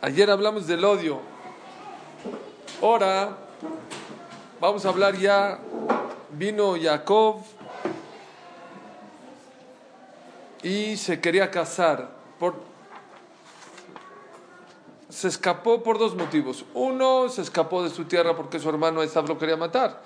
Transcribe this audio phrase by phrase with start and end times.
[0.00, 1.20] Ayer hablamos del odio.
[2.82, 3.36] Ahora
[4.60, 5.58] vamos a hablar ya.
[6.30, 7.42] Vino Jacob
[10.62, 12.10] y se quería casar.
[15.08, 16.64] Se escapó por dos motivos.
[16.74, 20.00] Uno, se escapó de su tierra porque su hermano Esab lo quería matar.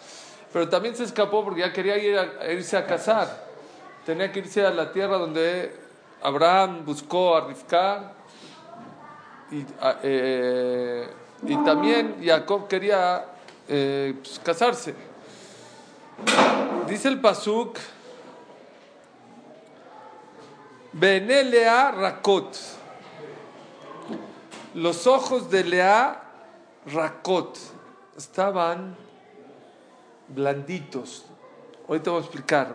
[0.52, 3.46] Pero también se escapó porque ya quería ir a- irse a casar.
[4.06, 5.76] Tenía que irse a la tierra donde
[6.22, 8.12] Abraham buscó a Rivka
[9.52, 11.08] y, a- eh,
[11.46, 13.26] y también Jacob quería
[13.68, 14.94] eh, pues, casarse.
[16.88, 17.78] Dice el Pasuk,
[20.92, 22.56] Bene Lea Rakot.
[24.74, 26.22] Los ojos de Lea
[26.92, 27.58] Rakot
[28.16, 28.96] estaban
[30.28, 31.24] blanditos.
[31.88, 32.74] Ahorita voy a explicar.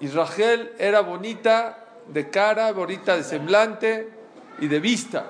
[0.00, 4.08] Y Rachel era bonita de cara, bonita de semblante
[4.58, 5.26] y de vista.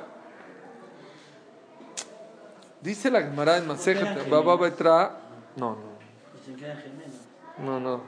[2.81, 5.19] Dice la Gemara en Masejet Baba Betra.
[5.57, 5.95] No, no.
[7.65, 8.01] No, no.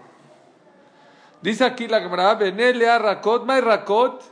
[1.40, 4.22] Dice aquí la Gemara, Benelea Rakot, May Rakot,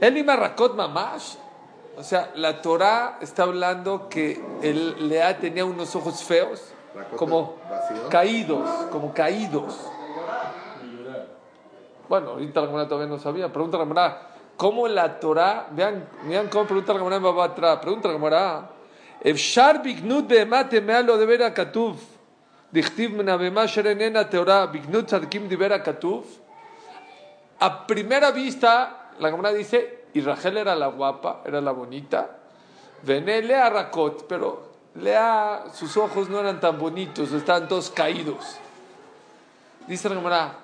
[0.00, 1.34] Elima Rakot Mamash.
[1.96, 6.62] O sea, la Torah está hablando que el Lea tenía unos ojos feos,
[7.16, 7.56] como
[8.08, 9.76] caídos, como caídos.
[12.08, 13.52] Bueno, ahorita la Gemara todavía no sabía.
[13.52, 15.68] Pregunta la Gemara, ¿cómo la Torah?
[15.70, 17.80] Vean, vean cómo pregunta la Gemara en Babatra.
[17.80, 18.70] Pregunta la Gemara.
[19.20, 22.00] Efshar bignut behemat e lo de ver a katuf.
[22.70, 26.24] Dichtiv menabema sherenena teorá bignut tzadkim de katuf.
[27.60, 32.38] A primera vista, la Gemara dice, y Rachel era la guapa, era la bonita.
[33.02, 38.56] Vene lea Rakot, pero lea, sus ojos no eran tan bonitos, estaban todos caídos.
[39.88, 40.54] Dice la Gemara,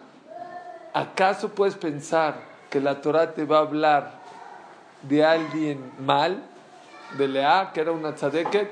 [0.94, 2.36] ¿acaso puedes pensar
[2.70, 4.12] que la Torah te va a hablar
[5.02, 6.42] de alguien mal?
[7.18, 8.70] De Lea, que era una tzadeket.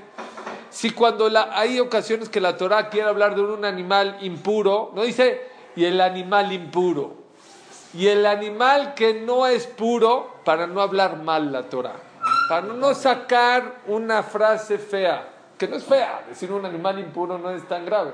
[0.70, 5.43] Si cuando hay ocasiones que la Torah quiere hablar de un animal impuro, no dice,
[5.77, 7.15] y el animal impuro.
[7.94, 11.97] Y el animal que no es puro, para no hablar mal la Torah.
[12.49, 15.28] Para no sacar una frase fea,
[15.59, 18.12] que no es fea, decir un animal impuro no es tan grave.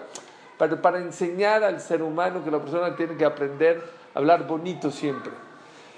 [0.58, 5.31] Pero para enseñar al ser humano que la persona tiene que aprender hablar bonito siempre.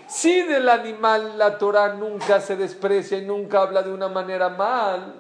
[0.07, 5.16] Si del animal la Torah nunca se desprecia y nunca habla de una manera mal,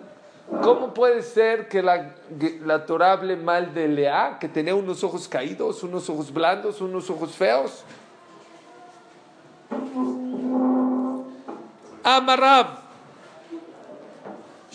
[0.61, 5.03] ¿cómo puede ser que la, que la Torah hable mal de Lea, que tenía unos
[5.03, 7.83] ojos caídos, unos ojos blandos, unos ojos feos?
[12.03, 12.85] Amarab,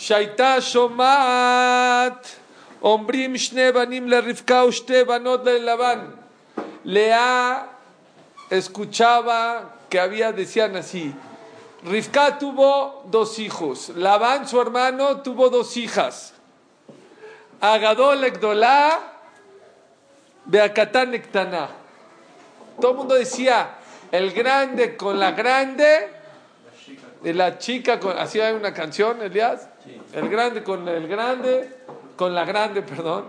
[0.01, 2.27] שהייתה שומעת
[2.83, 5.99] אומרים שני בנים לרבקה ושתי בנות ללבן.
[6.85, 7.63] לאה
[8.50, 11.14] escuchaba que había, decían así,
[11.84, 16.34] Rivka tuvo dos hijos, Labán, su hermano, tuvo dos hijas,
[17.62, 19.14] Agadol Egdolá,
[20.46, 21.70] Beacatán Ektaná.
[22.80, 23.76] Todo el mundo decía,
[24.12, 26.10] el grande con la grande,
[27.24, 29.68] y la chica con, así hay una canción, Elías,
[30.14, 31.70] el grande con el grande,
[32.16, 33.26] con la grande, perdón,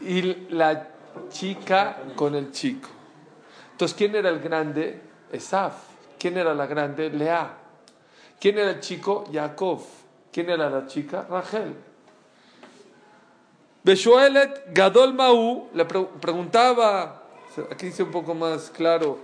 [0.00, 0.88] y la
[1.30, 2.88] chica con el chico.
[3.80, 5.00] Entonces, ¿quién era el grande?
[5.32, 5.72] Esaf.
[6.18, 7.08] ¿Quién era la grande?
[7.08, 7.48] Lea.
[8.38, 9.24] ¿Quién era el chico?
[9.32, 9.80] Jacob.
[10.30, 11.26] ¿Quién era la chica?
[11.30, 11.74] Rachel.
[13.82, 17.22] Beshuelet Gadol Maú le pre- preguntaba,
[17.70, 19.20] aquí dice un poco más claro,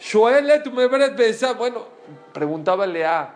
[0.00, 1.84] Shoelet Umeberet Besa, bueno,
[2.32, 3.34] preguntaba Lea,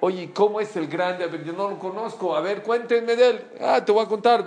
[0.00, 1.24] oye, ¿cómo es el grande?
[1.24, 3.44] A ver, yo no lo conozco, a ver, cuéntenme de él.
[3.62, 4.44] Ah, te voy a contar.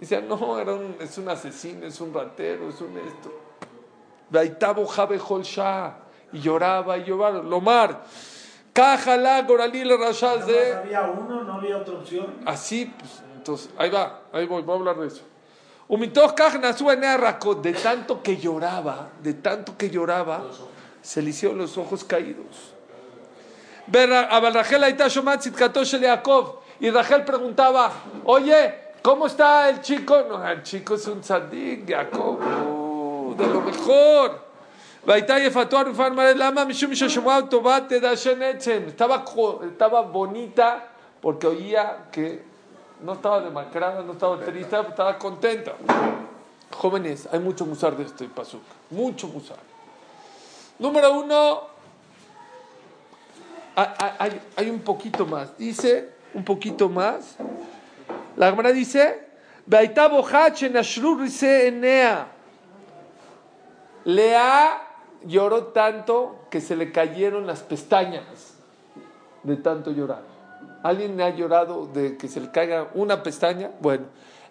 [0.00, 3.30] Decían, no, era un, es un asesino, es un ratero, es un esto.
[4.30, 5.20] Baitabo Jabe
[6.32, 7.42] Y lloraba y lloraba.
[7.42, 8.02] Lomar.
[8.72, 10.72] Cajala, Goralil, Rashaz de.
[10.72, 12.34] Había uno, no había otra opción.
[12.46, 15.22] Ah, Así, pues, entonces, ahí va, ahí voy, voy a hablar de eso.
[15.86, 20.44] Umitos Cajnazú en de tanto que lloraba, de tanto que lloraba,
[21.02, 22.74] se le hicieron los ojos caídos.
[23.92, 26.60] Abalrajel Aitashomad Sitkato Yaakov.
[26.78, 27.92] Y Rachel preguntaba,
[28.24, 30.22] oye, ¿Cómo está el chico?
[30.28, 32.38] No, el chico es un tzadik, Jacob,
[33.36, 34.50] de lo mejor.
[38.86, 39.24] Estaba,
[39.64, 40.88] estaba bonita
[41.22, 42.42] porque oía que
[43.00, 45.72] no estaba demacrada, no estaba triste, estaba contenta.
[46.76, 49.58] Jóvenes, hay mucho musar de este pasuk, mucho musar.
[50.78, 51.62] Número uno,
[54.56, 57.36] hay un poquito más, dice un poquito más.
[58.40, 59.28] La Gemara dice.
[64.04, 64.82] Lea
[65.26, 68.54] lloró tanto que se le cayeron las pestañas
[69.42, 70.22] de tanto llorar.
[70.82, 73.72] ¿Alguien ha llorado de que se le caiga una pestaña?
[73.78, 74.06] Bueno,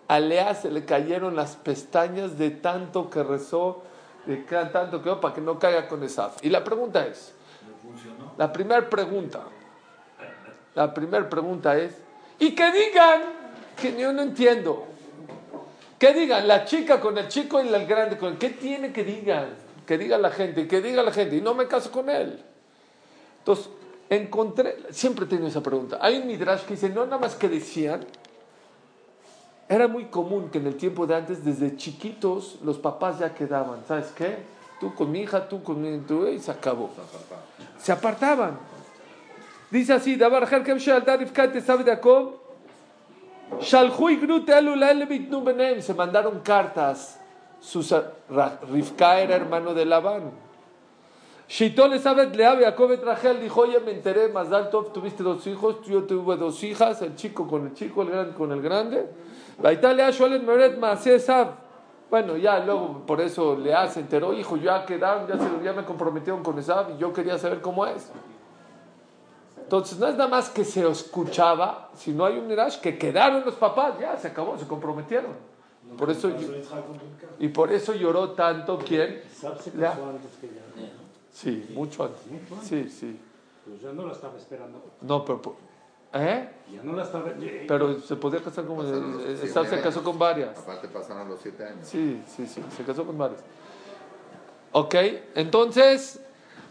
[0.08, 3.82] a Lea se le cayeron las pestañas de tanto que rezó,
[4.28, 6.32] de tanto que para que no caiga con esa.
[6.44, 7.34] Y la pregunta es,
[8.38, 9.42] la primera pregunta,
[10.76, 11.98] la primera pregunta es,
[12.38, 13.39] y que digan,
[13.80, 14.86] que yo no entiendo,
[15.98, 19.04] que digan la chica con el chico y el grande con el, ¿qué tiene que
[19.04, 19.50] digan?
[19.86, 22.44] Que diga la gente, que diga la gente, y no me caso con él.
[23.40, 23.70] Entonces,
[24.10, 25.98] encontré, siempre tengo esa pregunta.
[26.02, 28.06] Hay un midrash que dice, no nada más que decían,
[29.68, 33.82] era muy común que en el tiempo de antes, desde chiquitos, los papás ya quedaban.
[33.88, 34.38] ¿Sabes qué?
[34.80, 36.90] Tú con mi hija, tú con mi hija, y se acabó.
[37.78, 38.58] Se apartaban.
[39.70, 40.48] Dice así, Dabar
[45.82, 47.20] se mandaron cartas.
[48.72, 50.32] Rivka era hermano de Labán.
[51.50, 56.04] Shitol Esabet Leab Jacob Rachel dijo, oye, me enteré, Mazal Tov, tuviste dos hijos, yo
[56.04, 59.10] tuve dos hijas, el chico con el chico, el grande con el grande.
[62.10, 65.84] Bueno, ya luego por eso Lea se enteró, hijo, ya quedaron, ya, se, ya me
[65.86, 68.12] comprometieron con Esab y yo quería saber cómo es.
[69.70, 73.54] Entonces no es nada más que se escuchaba, sino hay un mirash que quedaron los
[73.54, 75.34] papás, ya se acabó, se comprometieron.
[75.96, 76.32] Por eso,
[77.38, 79.22] y por eso lloró tanto quién?
[79.78, 79.96] Lea.
[81.32, 82.20] Sí, mucho antes.
[82.64, 83.20] Sí, sí.
[83.64, 84.82] Pues yo no la estaba esperando.
[85.02, 85.40] No, pero
[86.14, 86.50] ¿Eh?
[86.74, 87.32] Ya no la estaba.
[87.68, 89.22] Pero se podía casar con.
[89.44, 90.58] Esta se casó con varias.
[90.58, 91.88] Aparte pasaron los siete años.
[91.88, 93.42] Sí, sí, sí, se casó con varias.
[94.72, 94.96] Ok,
[95.36, 96.20] entonces,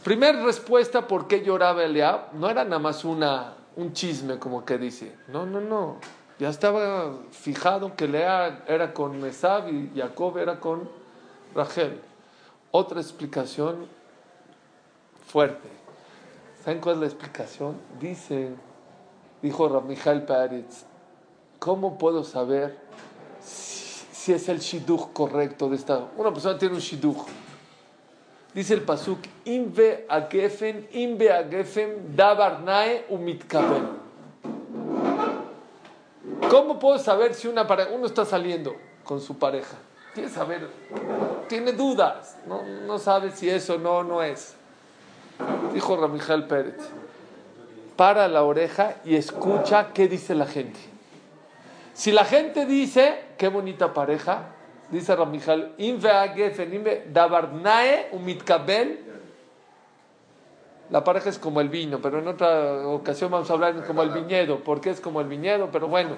[0.04, 4.78] primer respuesta por qué lloraba Eliab, no era nada más una, un chisme como que
[4.78, 5.14] dice.
[5.28, 5.96] No, no, no.
[6.38, 10.88] Ya estaba fijado que Lea era con Mesab y Jacob era con
[11.54, 12.00] Rachel.
[12.70, 13.86] Otra explicación
[15.26, 15.68] fuerte.
[16.64, 17.76] ¿Saben cuál es la explicación?
[18.00, 18.52] Dice
[19.42, 20.84] dijo Ramichal Paritz,
[21.58, 22.78] ¿cómo puedo saber
[23.40, 26.08] si, es el shidduch correcto de esta?
[26.16, 27.26] Una persona tiene un shidduch.
[28.58, 33.84] Dice el pasuk, Inve agefen, inve agefen, dabarnae umitkabel.
[36.50, 38.74] ¿Cómo puedo saber si una pareja, uno está saliendo
[39.04, 39.76] con su pareja?
[40.12, 40.68] Quiere saber,
[41.48, 44.56] tiene dudas, no, no sabe si eso no no es.
[45.72, 46.74] Dijo Ramijal Pérez
[47.94, 50.80] para la oreja y escucha qué dice la gente.
[51.94, 54.46] Si la gente dice, qué bonita pareja,
[54.90, 55.74] dice Ramijal,
[58.12, 59.00] umitkabel,
[60.90, 64.10] la pareja es como el vino, pero en otra ocasión vamos a hablar como el
[64.10, 66.16] viñedo, porque es como el viñedo, pero bueno,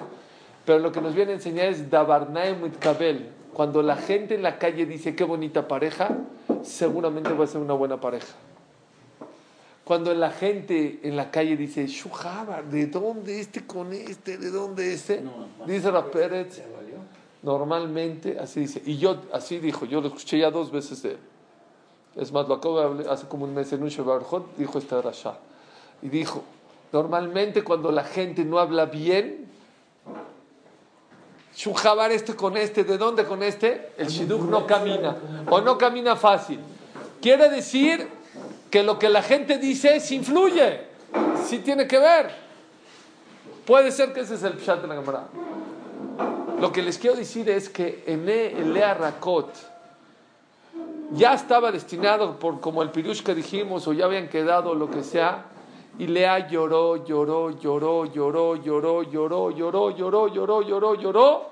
[0.65, 3.29] pero lo que nos viene a enseñar es dabarnae umitkabel.
[3.53, 6.17] Cuando la gente en la calle dice qué bonita pareja,
[6.63, 8.33] seguramente va a ser una buena pareja.
[9.83, 11.85] Cuando la gente en la calle dice,
[12.69, 14.37] ¿de dónde este con este?
[14.37, 15.21] ¿De dónde este?
[15.65, 16.61] dice Rapérez,
[17.43, 18.81] normalmente así dice.
[18.85, 21.17] Y yo, así dijo, yo lo escuché ya dos veces de.
[22.15, 25.37] Es más, lo acabo de hace como un mes en un Shebarjot, dijo esta Rasha.
[26.01, 26.43] Y dijo,
[26.91, 29.49] normalmente cuando la gente no habla bien,
[31.55, 33.91] Shuhabar este con este, ¿de dónde con este?
[33.97, 35.17] El Shiduk no camina,
[35.49, 36.59] o no camina fácil.
[37.21, 38.07] Quiere decir
[38.69, 40.81] que lo que la gente dice influye,
[41.45, 42.31] sí tiene que ver.
[43.65, 45.27] Puede ser que ese es el Pshat de la Gemara.
[46.61, 48.23] Lo que les quiero decir es que en
[48.73, 49.51] Lea Rakot
[51.11, 55.01] ya estaba destinado, por como el Pirush que dijimos, o ya habían quedado, lo que
[55.01, 55.45] sea,
[55.97, 61.51] y Lea lloró, lloró, lloró, lloró, lloró, lloró, lloró, lloró, lloró, lloró, lloró.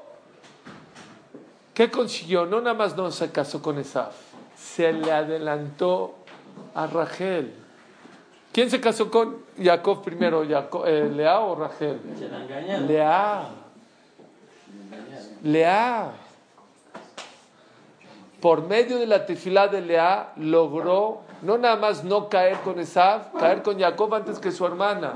[1.74, 2.46] ¿Qué consiguió?
[2.46, 4.13] No nada más no se casó con Esaf,
[4.56, 6.18] se le adelantó
[6.75, 7.56] a Rachel.
[8.54, 10.44] ¿Quién se casó con Jacob primero?
[10.44, 12.00] Eh, ¿Lea o Rachel?
[12.88, 13.68] Lea.
[15.43, 16.12] Lea.
[18.41, 23.34] Por medio de la tefilá de Lea logró no nada más no caer con Esav,
[23.34, 25.13] caer con Jacob antes que su hermana.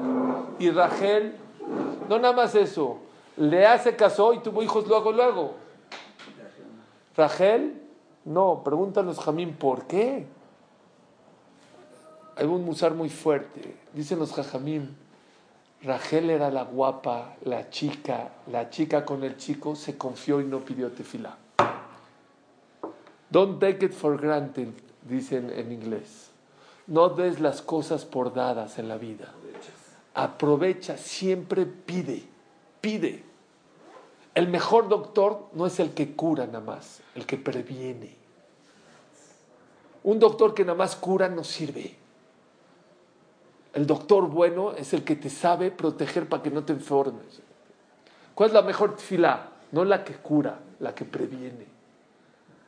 [0.60, 1.36] Y Rachel,
[2.10, 2.98] no nada más eso.
[3.38, 5.54] Lea se casó y tuvo hijos luego, luego.
[7.16, 7.82] Rachel,
[8.26, 10.28] no, pregúntanos Jamín, ¿por qué?
[12.36, 13.76] hay un musar muy fuerte.
[13.94, 14.96] Dicen los jajamim,
[15.84, 20.60] Rachel era la guapa, la chica, la chica con el chico se confió y no
[20.60, 21.38] pidió tefila.
[23.30, 24.70] Don't take it for granted,
[25.02, 26.30] dicen en inglés.
[26.88, 29.34] No des las cosas por dadas en la vida.
[30.14, 32.24] Aprovecha, siempre pide,
[32.80, 33.24] pide.
[34.36, 38.16] El mejor doctor no es el que cura nada más, el que previene.
[40.04, 42.03] Un doctor que nada más cura no sirve.
[43.74, 47.42] El doctor bueno es el que te sabe proteger para que no te enfermes.
[48.36, 49.50] ¿Cuál es la mejor fila?
[49.72, 51.66] No la que cura, la que previene.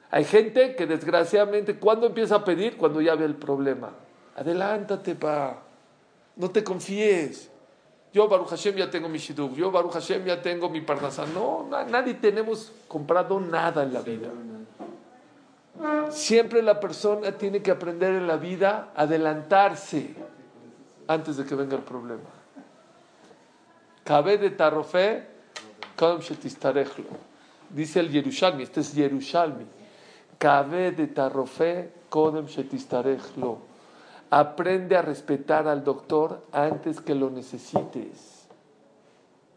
[0.10, 2.78] Hay gente que desgraciadamente, ¿cuándo empieza a pedir?
[2.78, 3.92] Cuando ya ve el problema.
[4.36, 5.62] Adelántate, pa.
[6.36, 7.52] No te confíes.
[8.12, 9.54] Yo, Baruch Hashem, ya tengo mi shidduch.
[9.54, 11.26] Yo, Baruch Hashem, ya tengo mi parnasá.
[11.26, 14.30] No, nadie tenemos comprado nada en la vida.
[16.10, 20.16] Siempre la persona tiene que aprender en la vida adelantarse
[21.08, 22.30] antes de que venga el problema.
[24.04, 25.28] Cabe de Tarrofe,
[27.70, 29.66] Dice el Yerushalmi, este es Yerushalmi.
[30.38, 33.60] Cabe de Tarrofe, Kodem Shetistarechlo.
[34.30, 38.48] Aprende a respetar al doctor antes que lo necesites.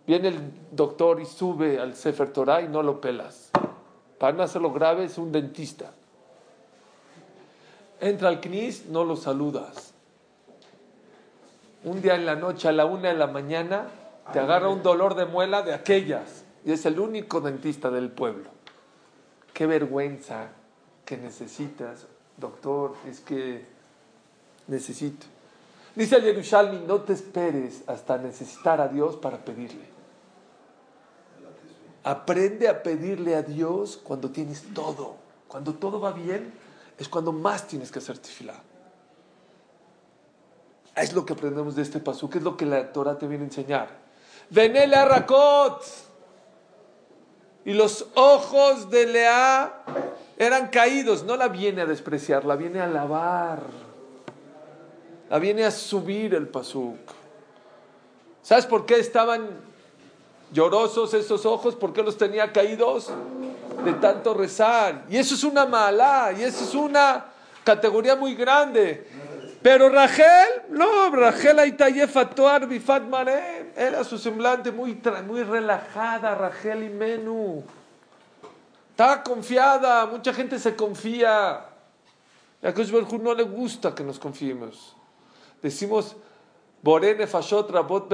[0.06, 0.40] Viene el
[0.70, 3.50] doctor y sube al Sefer Torah y no lo pelas.
[4.18, 5.92] Para no hacerlo grave, es un dentista.
[8.00, 9.92] Entra al CNIS, no lo saludas.
[11.84, 13.86] Un día en la noche, a la una de la mañana,
[14.32, 16.44] te agarra un dolor de muela de aquellas.
[16.64, 18.50] Y es el único dentista del pueblo.
[19.52, 20.48] Qué vergüenza
[21.04, 22.06] que necesitas,
[22.36, 23.64] doctor, es que
[24.66, 25.26] necesito.
[25.94, 29.86] Dice el Yerushalmi, no te esperes hasta necesitar a Dios para pedirle.
[32.04, 35.16] Aprende a pedirle a Dios cuando tienes todo.
[35.48, 36.52] Cuando todo va bien,
[36.98, 38.54] es cuando más tienes que hacer tefilá.
[41.00, 43.44] Es lo que aprendemos de este paso, que es lo que la Torah te viene
[43.44, 43.88] a enseñar.
[44.50, 45.82] Venele a Rakot.
[47.64, 49.84] Y los ojos de Lea
[50.38, 51.24] eran caídos.
[51.24, 53.60] No la viene a despreciar, la viene a alabar.
[55.28, 56.96] La viene a subir el pasuk.
[58.42, 59.46] ¿Sabes por qué estaban
[60.52, 61.74] llorosos esos ojos?
[61.74, 63.10] ¿Por qué los tenía caídos?
[63.84, 65.04] De tanto rezar.
[65.10, 67.26] Y eso es una mala, y eso es una
[67.62, 69.06] categoría muy grande.
[69.62, 76.84] Pero Rachel, no, Rachel Aitayefa Toar Bifat Mare, era su semblante muy, muy relajada, Rachel
[76.84, 77.64] y Menú.
[78.90, 81.64] Estaba confiada, mucha gente se confía.
[82.62, 84.96] A Kosh no le gusta que nos confiemos.
[85.62, 86.16] Decimos,
[86.82, 88.08] Borene Fashot Rabot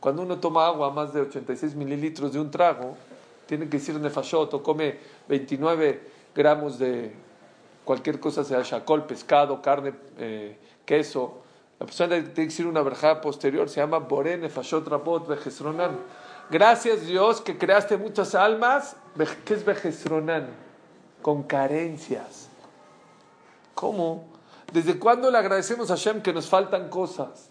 [0.00, 2.96] Cuando uno toma agua, más de 86 mililitros de un trago,
[3.46, 6.00] tiene que decir Nefashot o come 29
[6.34, 7.25] gramos de
[7.86, 11.38] cualquier cosa, sea shakol, pescado, carne, eh, queso.
[11.78, 15.96] La persona tiene que decir una verja posterior, se llama Borene Fashot Rabot Bejesronan.
[16.50, 18.96] Gracias Dios que creaste muchas almas.
[19.44, 20.48] ¿Qué es Bejesronan?
[21.22, 22.48] Con carencias.
[23.74, 24.24] ¿Cómo?
[24.72, 27.50] ¿Desde cuándo le agradecemos a Hashem que nos faltan cosas?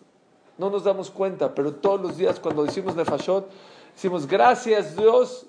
[0.58, 3.50] No nos damos cuenta, pero todos los días cuando decimos Nefashot,
[3.94, 5.46] decimos gracias Dios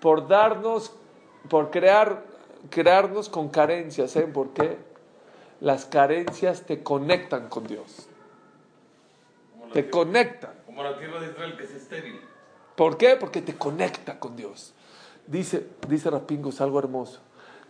[0.00, 0.92] por darnos,
[1.48, 2.35] por crear,
[2.70, 4.10] crearnos con carencias.
[4.10, 4.76] ¿Saben por qué?
[5.60, 8.08] Las carencias te conectan con Dios.
[9.72, 10.50] Te tierra, conectan.
[10.66, 12.20] Como la tierra de Israel que es estéril.
[12.76, 13.16] ¿Por qué?
[13.16, 14.74] Porque te conecta con Dios.
[15.26, 17.20] Dice, dice Rapingos algo hermoso.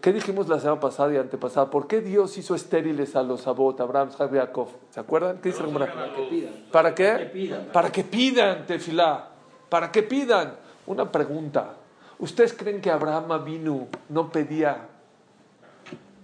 [0.00, 1.70] ¿Qué dijimos la semana pasada y antepasada?
[1.70, 4.68] ¿Por qué Dios hizo estériles a los Abot, Abraham, Jacob?
[4.90, 5.38] ¿Se acuerdan?
[5.38, 5.92] ¿Qué dice la Gemara?
[5.92, 6.52] Para que pidan.
[6.70, 7.16] ¿Para qué?
[7.18, 7.68] Que pidan.
[7.72, 9.28] Para que pidan tefilá.
[9.68, 10.56] Para que pidan.
[10.86, 11.74] Una pregunta.
[12.18, 14.88] ¿Ustedes creen que Abraham vino no pedía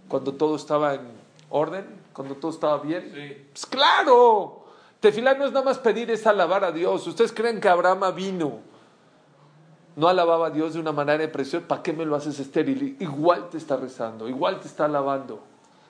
[0.09, 1.03] cuando todo estaba en
[1.51, 1.87] orden?
[2.13, 3.11] ¿Cuando todo estaba bien?
[3.15, 3.47] Sí.
[3.53, 4.65] Pues claro.
[5.01, 7.07] Tefilá no es nada más pedir, es alabar a Dios.
[7.07, 8.61] ¿Ustedes creen que Abraham vino
[9.97, 11.67] no alababa a Dios de una manera preciosa?
[11.67, 12.97] ¿Para qué me lo haces estéril?
[13.01, 15.41] Igual te está rezando, igual te está alabando.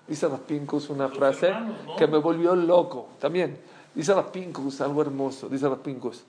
[0.08, 1.96] Dice Rapincus una frase hermanos, ¿no?
[1.96, 3.58] que me volvió loco también.
[3.94, 5.48] Dice Rapincus algo hermoso.
[5.48, 6.24] Dice Rapincus,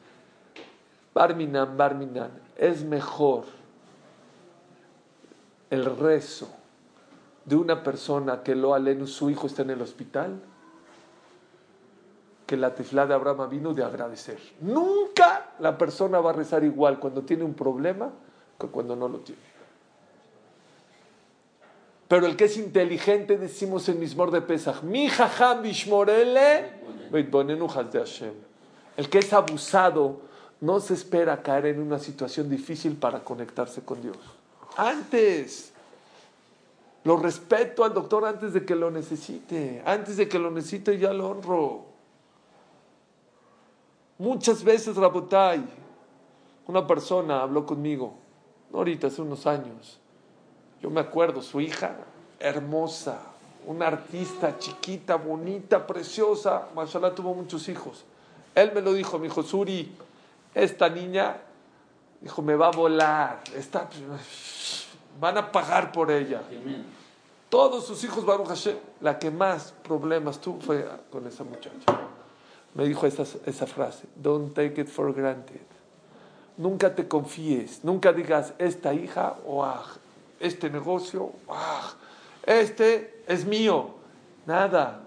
[1.13, 3.45] Barminan, Barminan, es mejor
[5.73, 6.49] el rezo
[7.45, 10.39] de una persona que lo alenu su hijo está en el hospital
[12.45, 14.37] que la tefilá de Abraham vino de agradecer.
[14.61, 18.11] Nunca la persona va a rezar igual cuando tiene un problema
[18.59, 19.41] que cuando no lo tiene.
[22.07, 25.73] Pero el que es inteligente, decimos en Mismor de Pesach, mi jajam de
[27.99, 28.33] Hashem.
[28.95, 30.21] El que es abusado
[30.61, 34.42] no se espera caer en una situación difícil para conectarse con Dios.
[34.77, 35.71] Antes,
[37.03, 39.81] lo respeto al doctor antes de que lo necesite.
[39.85, 41.85] Antes de que lo necesite ya lo honro.
[44.17, 45.63] Muchas veces, Rabotai,
[46.67, 48.13] una persona habló conmigo,
[48.73, 49.99] ahorita, hace unos años.
[50.81, 51.97] Yo me acuerdo, su hija,
[52.39, 53.19] hermosa,
[53.65, 58.05] una artista chiquita, bonita, preciosa, Mashallah tuvo muchos hijos.
[58.55, 59.95] Él me lo dijo, me dijo, Suri,
[60.53, 61.37] esta niña,
[62.23, 63.89] dijo, me va a volar, está,
[65.19, 66.41] van a pagar por ella.
[67.49, 68.77] Todos sus hijos, Baruch Hashem.
[69.01, 71.99] La que más problemas tuvo fue con esa muchacha.
[72.73, 75.61] Me dijo esa, esa frase, don't take it for granted.
[76.57, 79.67] Nunca te confíes, nunca digas esta hija o
[80.39, 81.31] este negocio,
[82.45, 83.95] este es mío.
[84.45, 85.01] Nada.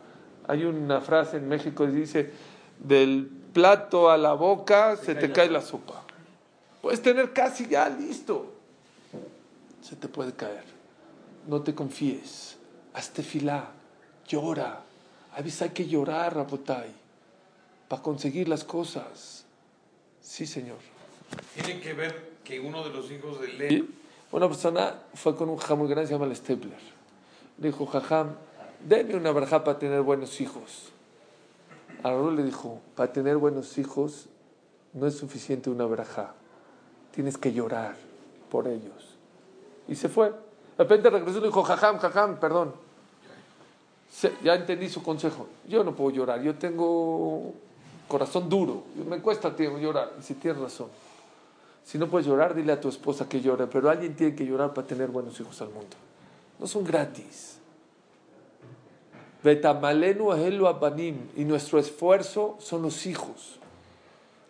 [0.48, 2.32] Hay una frase en México que dice,
[2.78, 6.05] del plato a la boca se te cae la sopa.
[6.86, 8.46] Puedes tener casi ya listo.
[9.82, 10.62] Se te puede caer.
[11.48, 12.58] No te confíes.
[12.94, 13.72] Hazte fila.
[14.28, 14.84] Llora.
[15.34, 16.92] A veces hay que llorar, Rabotai,
[17.88, 19.46] para conseguir las cosas.
[20.20, 20.76] Sí, Señor.
[21.56, 23.72] Tiene que ver que uno de los hijos de Leo.
[23.72, 23.90] Y
[24.30, 26.78] una persona fue con un muy grande, se llama el Stepler.
[27.58, 28.36] Le dijo, jajam,
[28.86, 30.92] denme una barja para tener buenos hijos.
[32.04, 34.28] A Raúl le dijo, para tener buenos hijos
[34.92, 36.36] no es suficiente una verajá.
[37.16, 37.96] Tienes que llorar
[38.50, 39.16] por ellos.
[39.88, 40.28] Y se fue.
[40.28, 40.34] De
[40.84, 42.74] repente regresó y dijo, jajam, jajam, perdón.
[44.44, 45.46] Ya entendí su consejo.
[45.66, 46.42] Yo no puedo llorar.
[46.42, 47.54] Yo tengo
[48.06, 48.84] corazón duro.
[49.08, 50.12] Me cuesta tiempo llorar.
[50.20, 50.88] Y si tienes razón.
[51.84, 53.66] Si no puedes llorar, dile a tu esposa que llore.
[53.66, 55.96] Pero alguien tiene que llorar para tener buenos hijos al mundo.
[56.58, 57.56] No son gratis.
[59.42, 61.28] Betamalenu ahelu abanim.
[61.34, 63.58] Y nuestro esfuerzo son los hijos.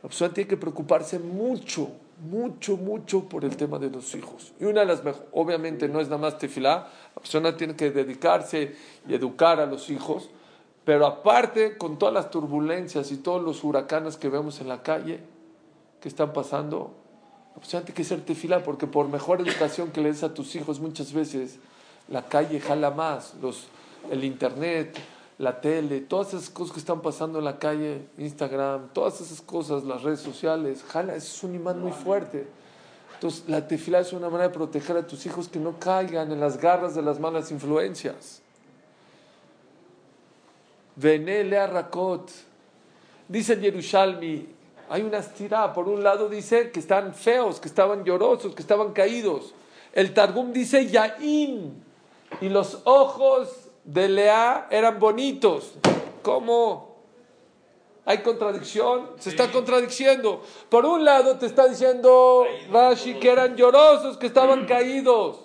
[0.02, 4.52] La persona tiene que preocuparse mucho, mucho, mucho por el tema de los hijos.
[4.58, 7.90] Y una de las mejores, obviamente no es nada más tefilá, la persona tiene que
[7.90, 8.74] dedicarse
[9.06, 10.30] y educar a los hijos,
[10.84, 15.20] pero aparte, con todas las turbulencias y todos los huracanes que vemos en la calle,
[16.00, 16.94] que están pasando,
[17.54, 20.54] la persona tiene que ser tefilá, porque por mejor educación que le des a tus
[20.54, 21.58] hijos, muchas veces
[22.08, 23.66] la calle jala más, los,
[24.10, 24.96] el internet,
[25.38, 29.84] la tele, todas esas cosas que están pasando en la calle, Instagram, todas esas cosas,
[29.84, 32.46] las redes sociales, jala, es un imán muy fuerte.
[33.14, 36.40] Entonces, la tefilá es una manera de proteger a tus hijos que no caigan en
[36.40, 38.42] las garras de las malas influencias.
[40.94, 42.30] Venele a Rakot.
[43.28, 44.46] Dice el Yerushalmi,
[44.88, 45.72] hay una estirá.
[45.72, 49.54] Por un lado dice que están feos, que estaban llorosos, que estaban caídos.
[49.92, 51.82] El Targum dice Yaín.
[52.40, 55.74] Y los ojos de Lea eran bonitos.
[56.22, 56.96] ¿Cómo?
[58.04, 59.10] ¿Hay contradicción?
[59.18, 60.42] Se está contradiciendo.
[60.68, 65.40] Por un lado te está diciendo Rashi que eran llorosos, que estaban caídos.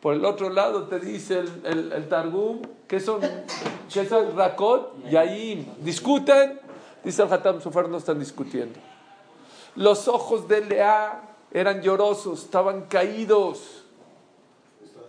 [0.00, 3.20] Por el otro lado te dice el, el, el Targum que son,
[3.92, 5.66] que son Rakot y Ayim.
[5.80, 6.58] Discuten,
[7.04, 8.78] dice el Hatam Sofer, no están discutiendo.
[9.76, 13.84] Los ojos de Lea eran llorosos, estaban caídos.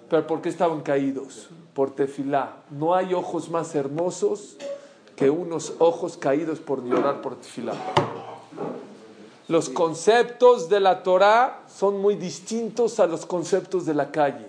[0.10, 1.50] ¿Pero por qué estaban caídos?
[1.74, 2.58] Por tefilá.
[2.70, 4.58] No hay ojos más hermosos
[5.16, 7.74] que unos ojos caídos por llorar por tefilá.
[9.48, 14.48] Los conceptos de la Torah son muy distintos a los conceptos de la calle.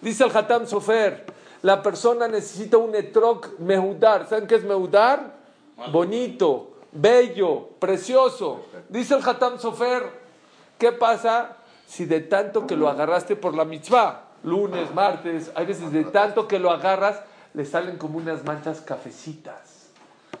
[0.00, 1.26] Dice el Hatam Sofer,
[1.62, 4.28] la persona necesita un etrog mehudar.
[4.28, 5.34] ¿Saben qué es mehudar?
[5.92, 8.60] Bonito, bello, precioso.
[8.88, 10.04] Dice el Hatam Sofer,
[10.78, 11.56] ¿qué pasa
[11.90, 16.48] si de tanto que lo agarraste por la mitzvah, lunes, martes, hay veces de tanto
[16.48, 17.22] que lo agarras,
[17.54, 19.88] le salen como unas manchas cafecitas?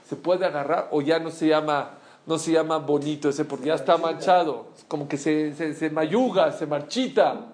[0.08, 1.92] Se puede agarrar o ya no se llama,
[2.26, 5.90] no se llama bonito ese porque ya está manchado, es como que se, se, se
[5.90, 7.46] mayuga, se marchita,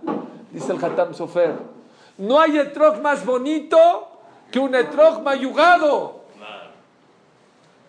[0.51, 1.55] dice el Hatam Sofer.
[2.19, 4.09] No hay etrog más bonito
[4.51, 6.27] que un etrog mayugado.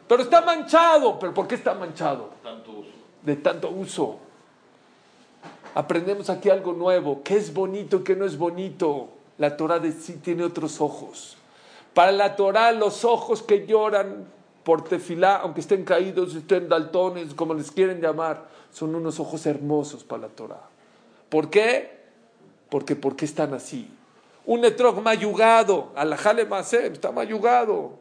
[0.07, 1.19] Pero está manchado.
[1.19, 2.29] ¿Pero por qué está manchado?
[2.41, 2.89] Tanto uso.
[3.21, 4.19] De tanto uso.
[5.77, 7.21] Aprendemos aquí algo nuevo.
[7.23, 9.09] ¿Qué es bonito qué no es bonito?
[9.37, 11.37] La Torah de sí tiene otros ojos.
[11.93, 14.25] Para la Torah, los ojos que lloran
[14.63, 20.03] por tefilá, aunque estén caídos, estén daltones, como les quieren llamar, son unos ojos hermosos
[20.03, 20.63] para la Torah.
[21.29, 21.91] ¿Por qué?
[22.71, 23.87] Porque ¿por qué están así?
[24.47, 27.91] Un etrog mayugado, alajale masem, está mayugado.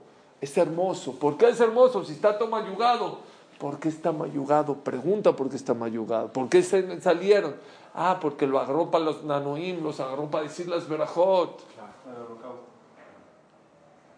[0.40, 1.18] Es hermoso.
[1.18, 3.18] ¿Por qué es hermoso si está todo mayugado?
[3.58, 4.74] ¿Por qué está mayugado?
[4.74, 6.32] Pregunta por qué está mayugado.
[6.32, 7.56] ¿Por qué se salieron?
[7.94, 11.62] Ah, porque lo agarró para los nanoim, los agarró para decir las verajot.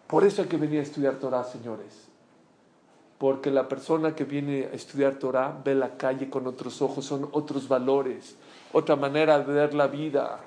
[0.07, 2.07] Por eso hay que venir a estudiar Torah, señores.
[3.17, 7.29] Porque la persona que viene a estudiar Torah ve la calle con otros ojos, son
[7.31, 8.35] otros valores,
[8.73, 10.39] otra manera de ver la vida.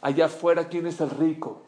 [0.00, 1.62] Allá afuera, ¿quién es el rico?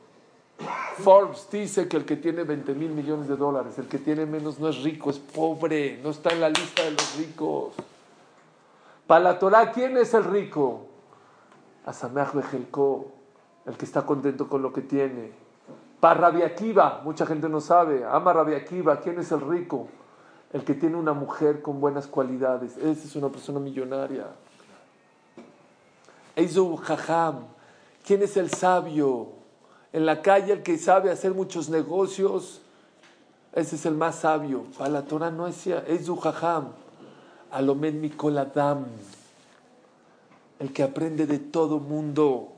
[0.99, 4.59] Forbes dice que el que tiene 20 mil millones de dólares, el que tiene menos
[4.59, 7.75] no es rico, es pobre, no está en la lista de los ricos.
[9.07, 10.87] Para la Torah, ¿quién es el rico?
[11.85, 13.13] Asameach Bejelko,
[13.67, 15.33] el que está contento con lo que tiene.
[16.01, 19.89] Para Rabbi Akiva, mucha gente no sabe, ama Rabbi Akiva, ¿quién es el rico?
[20.53, 24.27] El que tiene una mujer con buenas cualidades, esa es una persona millonaria.
[26.35, 27.45] Eizu Jajam,
[28.05, 29.36] ¿quién es el sabio?
[29.97, 32.61] En la calle el que sabe hacer muchos negocios,
[33.55, 34.65] ese es el más sabio.
[34.77, 35.67] Para la Torah no es
[36.05, 36.67] Zuhajam.
[37.51, 38.85] Alomen Mikol Adam.
[40.59, 42.49] El que aprende de todo mundo.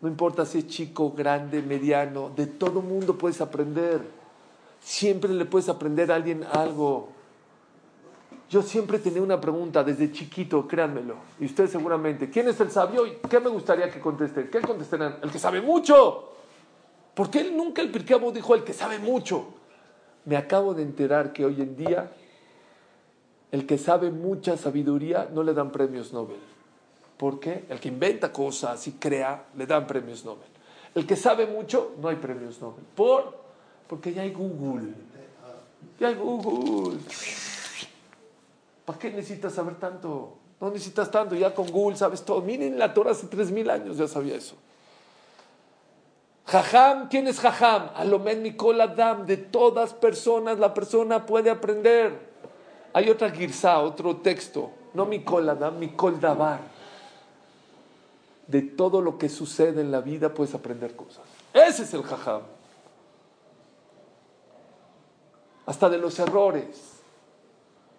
[0.00, 4.00] No importa si es chico, grande, mediano, de todo mundo puedes aprender.
[4.80, 7.10] Siempre le puedes aprender a alguien algo.
[8.48, 11.14] Yo siempre tenía una pregunta desde chiquito, créanmelo.
[11.38, 13.06] Y ustedes seguramente, ¿quién es el sabio?
[13.06, 14.50] ¿Y ¿Qué me gustaría que contesten?
[14.50, 15.18] ¿Qué contestarán?
[15.22, 16.26] El que sabe mucho.
[17.14, 19.54] ¿Por qué nunca el Pirkeabo dijo el que sabe mucho?
[20.24, 22.10] Me acabo de enterar que hoy en día
[23.50, 26.38] el que sabe mucha sabiduría no le dan premios Nobel.
[27.16, 27.64] ¿Por qué?
[27.68, 30.48] El que inventa cosas y crea, le dan premios Nobel.
[30.94, 32.84] El que sabe mucho, no hay premios Nobel.
[32.94, 33.38] ¿Por?
[33.88, 34.94] Porque ya hay Google.
[35.98, 36.98] Ya hay Google.
[38.84, 40.36] ¿Para qué necesitas saber tanto?
[40.60, 42.40] No necesitas tanto, ya con Google sabes todo.
[42.42, 44.56] Miren la Torah hace 3.000 años ya sabía eso.
[46.50, 47.90] Jajam, ¿quién es Jajam?
[47.94, 52.28] Alomen Nicol Adam, de todas personas la persona puede aprender.
[52.92, 56.58] Hay otra girsa, otro texto, no Mikol Adam, Mikol Dabar.
[58.48, 61.22] De todo lo que sucede en la vida puedes aprender cosas.
[61.54, 62.42] Ese es el Jajam.
[65.66, 67.00] Hasta de los errores.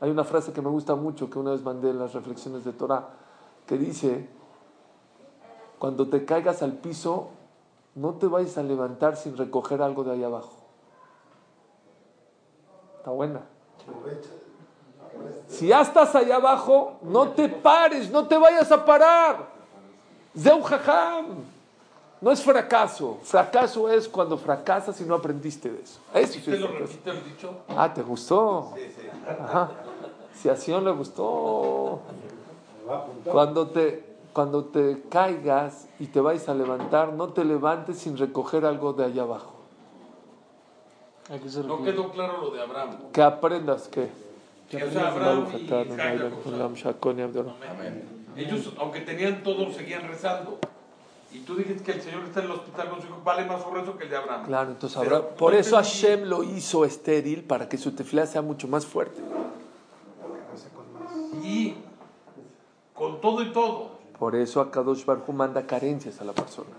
[0.02, 2.74] Hay una frase que me gusta mucho que una vez mandé en las reflexiones de
[2.74, 3.12] Torah
[3.66, 4.28] que dice,
[5.80, 7.30] cuando te caigas al piso,
[7.96, 10.54] no te vayas a levantar sin recoger algo de ahí abajo.
[12.98, 13.42] Está buena.
[15.48, 19.48] Si ya estás allá abajo, no te pares, no te vayas a parar.
[20.38, 21.44] Zeu jajam.
[22.22, 23.18] No es fracaso.
[23.24, 26.00] Fracaso es cuando fracasas y no aprendiste de eso.
[26.14, 26.92] Eso sí ¿Te es lo fracaso.
[26.92, 27.54] repite el dicho?
[27.70, 28.74] Ah, ¿te gustó?
[29.28, 29.72] Ajá.
[30.36, 32.00] Si a Sion le gustó.
[33.26, 38.66] Cuando te, cuando te caigas y te vayas a levantar, no te levantes sin recoger
[38.66, 39.54] algo de allá abajo.
[41.30, 42.98] ¿A qué se No quedó claro lo de Abraham.
[43.14, 44.10] Que aprendas que.
[44.70, 45.68] Que, o sea, Abraham y
[48.42, 50.58] Ellos, aunque tenían todo, seguían rezando.
[51.34, 53.64] Y tú dijiste que el Señor está en el hospital con su hijo, vale más
[53.64, 54.46] su rezo que el de Abraham.
[54.46, 58.26] Claro, entonces Pero Abraham- por no eso Hashem lo hizo estéril para que su tefilá
[58.26, 59.22] sea mucho más fuerte.
[61.44, 61.76] Y
[62.94, 63.91] con todo y todo.
[64.22, 66.70] Por eso Akadosh Barhu manda carencias a la persona.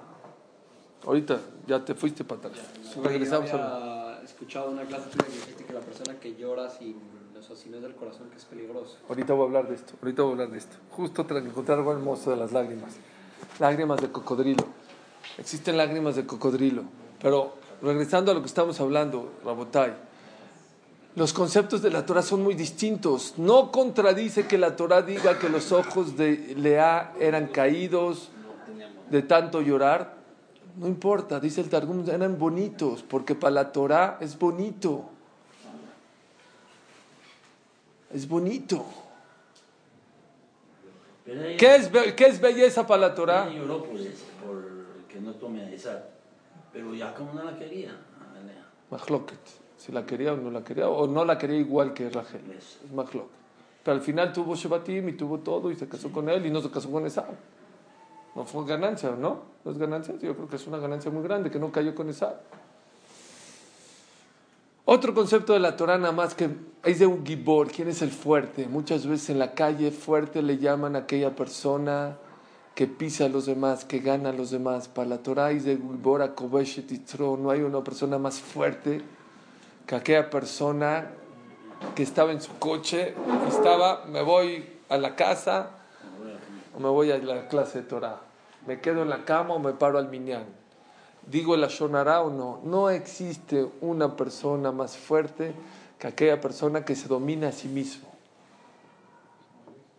[1.05, 2.65] Ahorita ya te fuiste para atrás.
[3.03, 7.01] Regresamos Yo a había escuchado una clase que dijiste que la persona que llora sin,
[7.37, 8.97] o sea, si no es del corazón que es peligroso.
[9.09, 9.95] Ahorita voy a hablar de esto.
[10.01, 10.77] Ahorita voy a hablar de esto.
[10.93, 12.93] Justo tras encontrar algo hermoso de las lágrimas.
[13.59, 14.65] Lágrimas de cocodrilo.
[15.37, 16.85] Existen lágrimas de cocodrilo.
[17.21, 19.97] Pero regresando a lo que estamos hablando, Rabotai,
[21.15, 23.35] los conceptos de la Torah son muy distintos.
[23.37, 28.31] No contradice que la Torah diga que los ojos de Lea eran caídos
[29.11, 30.15] de tanto llorar.
[30.79, 35.11] No importa, dice el Targum, eran bonitos, porque para la Torah es bonito.
[38.11, 38.85] Es bonito.
[41.27, 43.49] Ella- ¿Qué es, qué es belleza para la Torah?
[43.49, 46.05] ella lloró por eso, por que no tome a esa.
[46.73, 47.95] Pero ya como no la quería.
[49.83, 52.53] Si la quería o no la quería, o no la quería igual que Rachel.
[52.57, 53.27] Es Mahloket.
[53.83, 56.61] Pero al final tuvo Shebatim y tuvo todo y se casó con él y no
[56.61, 57.25] se casó con Esau.
[58.37, 59.41] No fue ganancia, ¿no?
[59.65, 60.15] ¿No es ganancia?
[60.23, 62.33] Yo creo que es una ganancia muy grande que no cayó con Esau.
[64.85, 66.49] Otro concepto de la Torah nada más que
[66.85, 68.69] es de un gibor, ¿quién es el fuerte?
[68.69, 72.19] Muchas veces en la calle fuerte le llaman a aquella persona
[72.77, 74.87] que pisa a los demás, que gana a los demás.
[74.87, 79.03] Para la Torah es de gibor a no hay una persona más fuerte
[79.87, 81.11] que aquella persona
[81.95, 83.15] que estaba en su coche
[83.49, 85.71] estaba, me voy a la casa
[86.75, 88.21] o me voy a la clase de Torah.
[88.67, 90.45] Me quedo en la cama o me paro al minyan.
[91.27, 92.61] Digo la shonara o no.
[92.65, 95.53] No existe una persona más fuerte
[95.99, 98.09] que aquella persona que se domina a sí mismo.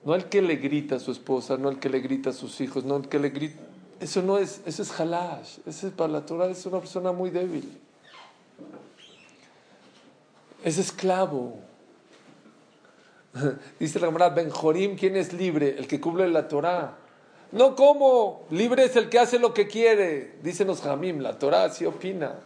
[0.06, 2.60] No el que le grita a su esposa, no el que le grita a sus
[2.60, 3.62] hijos, no el que le grita.
[4.02, 5.60] Eso no es, eso es halash.
[5.66, 7.80] Ese es para la Torah es una persona muy débil.
[10.64, 11.60] Es esclavo.
[13.80, 15.76] Dice la Gemara, Benjorim, ¿quién es libre?
[15.78, 16.98] El que cumple la Torah.
[17.52, 20.36] No como, libre es el que hace lo que quiere.
[20.42, 22.40] Dicen los Jamim, la Torah así opina.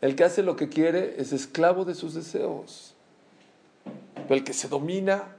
[0.00, 2.94] El que hace lo que quiere es esclavo de sus deseos.
[4.28, 5.36] El que se domina,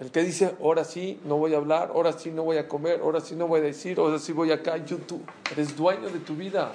[0.00, 3.00] el que dice, ahora sí no voy a hablar, ahora sí no voy a comer,
[3.02, 5.22] ahora sí no voy a decir, ahora sí voy acá, YouTube.
[5.50, 6.72] Eres dueño de tu vida.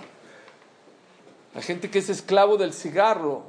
[1.55, 3.43] La gente que es esclavo del cigarro,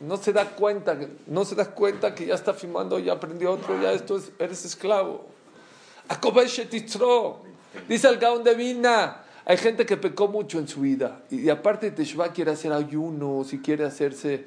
[0.00, 3.80] no se da cuenta, no se da cuenta que ya está fumando, ya aprendió otro,
[3.80, 5.26] ya esto es, eres esclavo.
[7.88, 11.48] Dice el Gaon de Vilna, Hay gente que pecó mucho en su vida y, y
[11.48, 14.44] aparte Teshuvah quiere hacer ayunos y quiere hacerse,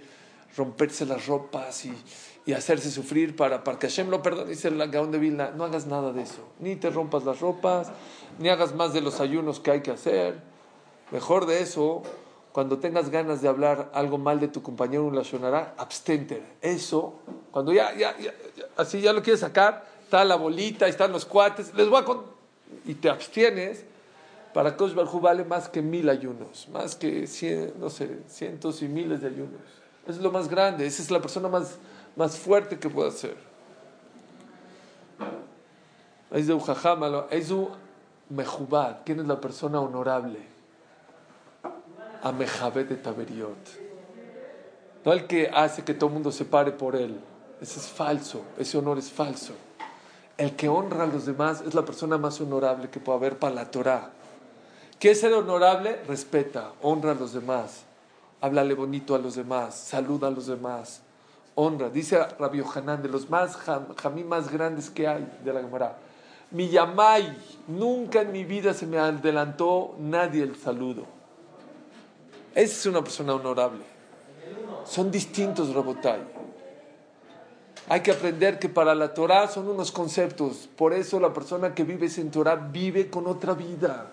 [0.55, 1.93] romperse las ropas y,
[2.45, 4.51] y hacerse sufrir para, para que Hashem lo perdone.
[4.51, 6.47] Dice el Gaón de Vilna, no hagas nada de eso.
[6.59, 7.87] Ni te rompas las ropas,
[8.37, 10.39] ni hagas más de los ayunos que hay que hacer.
[11.09, 12.03] Mejor de eso,
[12.51, 16.43] cuando tengas ganas de hablar algo mal de tu compañero en la Shonara, abstente.
[16.61, 17.15] Eso,
[17.51, 18.33] cuando ya, ya, ya,
[18.77, 22.23] así ya lo quieres sacar, está la bolita, están los cuates, les voy a con...
[22.85, 23.85] y te abstienes,
[24.53, 28.89] para Kosh Barjú vale más que mil ayunos, más que cien, no sé, cientos y
[28.89, 29.61] miles de ayunos.
[30.07, 31.77] Es lo más grande, esa es la persona más,
[32.17, 33.37] más fuerte que puede hacer.
[36.31, 37.69] Aizu Jajamalo, Aizu
[38.29, 40.50] Mejubad, ¿quién es la persona honorable?
[42.23, 43.57] Amejabet de Taberiot.
[45.03, 47.19] No el que hace que todo el mundo se pare por él.
[47.59, 49.53] Ese es falso, ese honor es falso.
[50.37, 53.53] El que honra a los demás es la persona más honorable que puede haber para
[53.55, 54.11] la Torah.
[54.99, 55.99] ¿Qué es ser honorable?
[56.07, 57.83] Respeta, honra a los demás,
[58.39, 61.01] háblale bonito a los demás, saluda a los demás,
[61.55, 61.89] honra.
[61.89, 65.97] Dice Rabbi Yohanan, de los más jam- jamí más grandes que hay de la Gemara.
[66.51, 67.35] Mi yamai,
[67.67, 71.05] nunca en mi vida se me adelantó nadie el saludo.
[72.53, 73.83] Esa es una persona honorable.
[74.85, 76.19] Son distintos, Rabotai.
[77.89, 80.69] Hay que aprender que para la Torah son unos conceptos.
[80.75, 84.11] Por eso la persona que vive sin Torah vive con otra vida.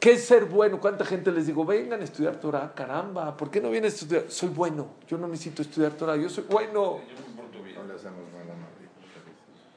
[0.00, 0.80] ¿Qué es ser bueno?
[0.80, 2.72] ¿Cuánta gente les digo, vengan a estudiar Torah?
[2.74, 4.24] Caramba, ¿por qué no vienen a estudiar?
[4.28, 6.98] Soy bueno, yo no necesito estudiar Torah, yo soy bueno.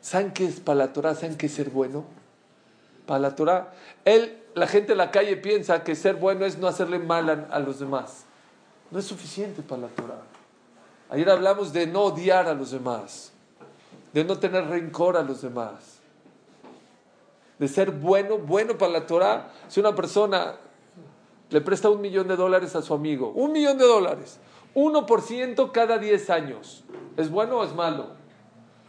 [0.01, 1.15] ¿Saben qué es para la Torah?
[1.15, 2.03] ¿Saben qué es ser bueno?
[3.05, 6.67] Para la Torah, él, la gente en la calle piensa que ser bueno es no
[6.67, 8.26] hacerle mal a, los demás.
[8.91, 10.22] No es suficiente para la Torah.
[11.10, 13.32] Ayer hablamos de no odiar a los demás,
[14.13, 15.98] de no tener rencor a los demás
[17.60, 19.50] de ser bueno, bueno para la Torah.
[19.67, 20.56] Si una persona
[21.50, 24.39] le presta un millón de dólares a su amigo, un millón de dólares,
[24.76, 26.84] 1% cada 10 años,
[27.15, 28.10] ¿es bueno o es malo?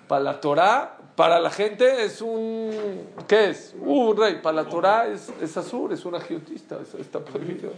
[0.07, 3.75] Para la Torah, para la gente es un, ¿qué es?
[3.81, 4.37] Un rey.
[4.41, 7.73] Para la Torah es, es azul, es una giotista, eso está prohibido.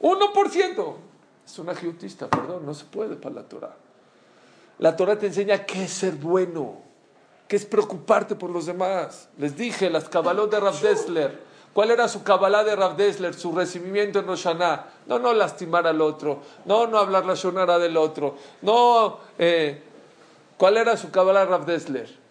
[0.00, 0.94] 1%
[1.44, 3.76] es una giotista, perdón, no se puede para la Torah.
[4.78, 6.78] La Torah te enseña qué es ser bueno
[7.46, 9.28] que es preocuparte por los demás.
[9.36, 11.38] Les dije, las cabalot de Rav Dessler.
[11.74, 14.86] ¿Cuál era su cabalá de Rav Dessler, su recibimiento en Rosh Hashanah?
[15.06, 16.40] No, no lastimar al otro.
[16.64, 18.36] No, no hablar la shonara del otro.
[18.62, 19.82] No, eh,
[20.56, 22.21] ¿cuál era su cabalá Rav Dessler?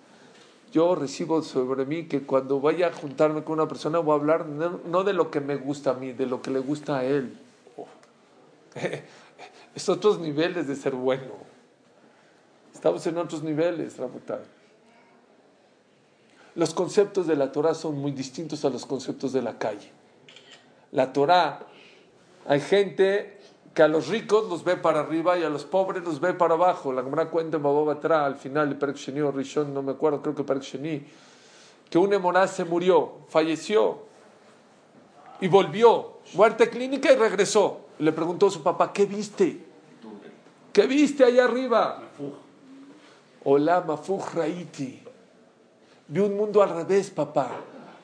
[0.71, 4.45] Yo recibo sobre mí que cuando vaya a juntarme con una persona voy a hablar
[4.45, 7.38] no, de lo que me gusta a mí, de lo que le gusta a él.
[7.75, 7.88] Oh.
[9.75, 11.34] es otros niveles de ser bueno.
[12.73, 14.39] Estamos en otros niveles, Rabotai.
[16.55, 19.91] Los conceptos de la Torah son muy distintos a los conceptos de la calle.
[20.91, 21.65] La Torah,
[22.45, 23.40] hay gente
[23.73, 26.55] que a los ricos los ve para arriba y a los pobres los ve para
[26.55, 26.91] abajo.
[26.91, 29.93] La Gemara cuenta en Babá Batra, al final de Perek Sheni o Rishon, no me
[29.93, 31.05] acuerdo, creo que Sheni,
[31.89, 33.99] que un emorá se murió, falleció
[35.39, 37.81] y volvió, muerte clínica y regresó.
[37.99, 39.65] Le preguntó a su papá, ¿qué viste?
[40.73, 42.01] ¿Qué viste allá arriba?
[43.43, 45.01] Hola, Mafuj Raiti.
[46.07, 47.49] Vi un mundo al revés, papá.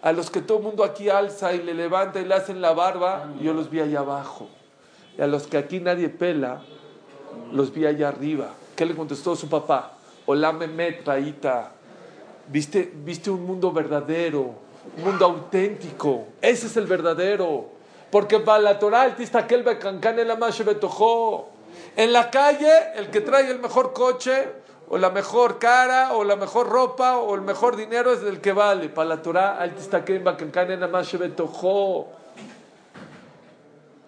[0.01, 2.73] A los que todo el mundo aquí alza y le levanta y le hacen la
[2.73, 4.47] barba, yo los vi allá abajo.
[5.17, 6.62] Y a los que aquí nadie pela,
[7.51, 8.53] los vi allá arriba.
[8.75, 9.97] ¿Qué le contestó su papá?
[10.25, 11.71] Hola, Mehmet, Paita.
[12.47, 14.53] ¿Viste, viste un mundo verdadero,
[14.97, 16.27] un mundo auténtico.
[16.41, 17.65] Ese es el verdadero.
[18.12, 20.32] Porque para la Torah, el tistakel becancan el
[20.65, 21.49] betojó.
[21.95, 24.47] En la calle, el que trae el mejor coche,
[24.88, 28.53] o la mejor cara, o la mejor ropa, o el mejor dinero es el que
[28.53, 28.88] vale.
[28.88, 30.80] Para la Torah, al tistakel becancan el
[31.19, 32.08] betojó.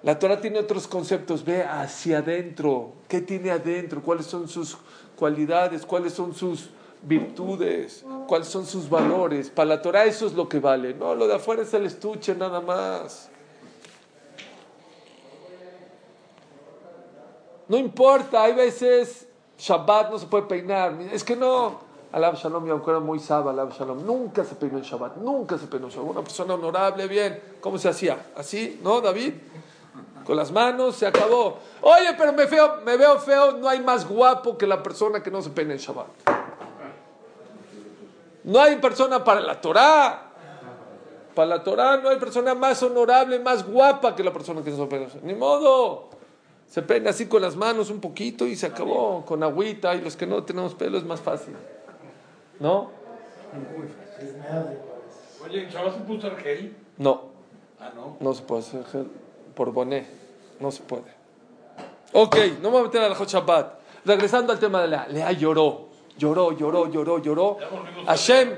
[0.03, 1.43] La Torah tiene otros conceptos.
[1.43, 2.93] Ve hacia adentro.
[3.07, 4.01] ¿Qué tiene adentro?
[4.01, 4.77] ¿Cuáles son sus
[5.15, 5.85] cualidades?
[5.85, 6.69] ¿Cuáles son sus
[7.01, 8.05] virtudes?
[8.27, 9.49] ¿Cuáles son sus valores?
[9.49, 10.93] Para la Torah eso es lo que vale.
[10.93, 13.29] No, lo de afuera es el estuche nada más.
[17.67, 19.27] No importa, hay veces
[19.59, 20.97] Shabbat no se puede peinar.
[21.11, 21.87] Es que no.
[22.11, 24.03] Alab Shalom, yo acuerdo muy saba, Alab Shalom.
[24.03, 26.09] Nunca se peinó en Shabbat, nunca se peinó en Shabbat.
[26.09, 27.39] Una persona honorable, bien.
[27.61, 28.31] ¿Cómo se hacía?
[28.35, 28.79] ¿Así?
[28.81, 29.33] ¿No, David?
[30.25, 31.57] Con las manos, se acabó.
[31.81, 35.31] Oye, pero me, feo, me veo feo, no hay más guapo que la persona que
[35.31, 36.07] no se peina en Shabbat.
[38.43, 40.25] No hay persona para la Torah.
[41.35, 44.77] Para la Torah no hay persona más honorable, más guapa que la persona que no
[44.77, 45.07] se peina.
[45.23, 46.09] Ni modo.
[46.67, 49.25] Se peina así con las manos un poquito y se acabó.
[49.25, 51.55] Con agüita y los que no tenemos pelo es más fácil.
[52.59, 52.91] ¿No?
[55.43, 56.75] Oye, ¿en Shabbat se puede usar gel?
[56.97, 57.29] No,
[57.79, 58.17] Ah, no.
[58.19, 59.05] no se puede hacer
[59.59, 60.05] por boné.
[60.61, 61.11] No se puede.
[62.13, 63.73] Ok, no me voy a meter al Hot Shabbat.
[64.05, 65.07] Regresando al tema de Lea.
[65.09, 67.57] Lea lloró, lloró, lloró, lloró, lloró.
[68.07, 68.51] Hashem,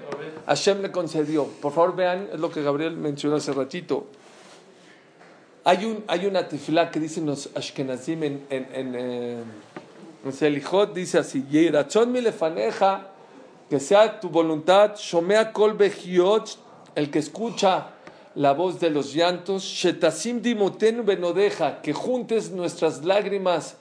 [0.46, 1.48] Hashem le concedió.
[1.60, 4.06] Por favor, vean, es lo que Gabriel mencionó hace ratito.
[5.64, 9.44] Hay, un, hay una tefilá que dicen los Ashkenazim en, en, en, eh,
[10.24, 13.08] en Selijot, dice así: Yeirachon mi lefaneja,
[13.68, 15.76] que sea tu voluntad, Shomea kol
[16.94, 17.88] el que escucha
[18.36, 23.76] la voz de los llantos, Shetasim dimotenu benodeja, que juntes nuestras lágrimas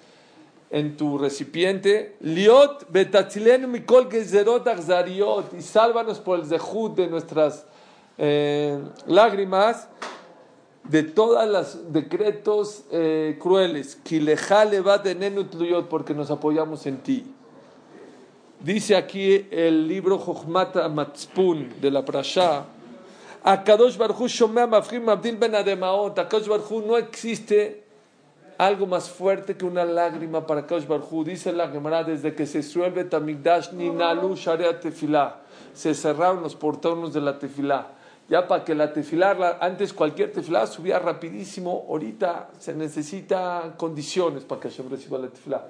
[0.70, 7.64] en tu recipiente, Liot betatzilenu mikol gezerot achzariot, y sálvanos por el zehut de nuestras
[8.18, 9.88] eh, lágrimas,
[10.84, 17.24] de todos los decretos eh, crueles, Kileja levat enenu tluyot, porque nos apoyamos en ti.
[18.58, 22.66] Dice aquí el libro Jochmat Matzpun de la Prasha,
[23.42, 27.82] Akadosh Barhu Shomea Mafrim Abdil Ben Ademaot, Akadosh Barhu no existe
[28.58, 31.24] algo más fuerte que una lágrima para Akadosh Barhu.
[31.24, 35.40] Dice la Gemara, desde que se suelve Tamigdash, Ninalu Sharea Tefilá,
[35.72, 37.92] se cerraron los portones de la Tefilá.
[38.30, 44.60] Ya para que la tefilá, antes cualquier tefilá subía rapidísimo, ahorita se necesita condiciones para
[44.60, 45.66] que Hashem reciba la tefilá.